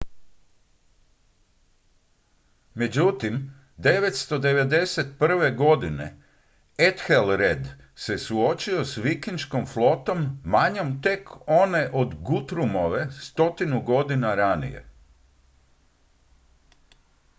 međutim 2.73 3.51
991. 3.77 5.55
godine 5.57 6.17
ethelred 6.77 7.67
se 7.95 8.17
suočio 8.17 8.85
s 8.85 8.97
vikinškom 8.97 9.65
flotom 9.65 10.41
manjom 10.43 11.01
tek 11.01 11.29
od 11.35 11.41
one 11.47 11.89
guthrumove 12.19 13.07
stotinu 13.11 13.81
godina 13.81 14.35
ranije 14.35 14.85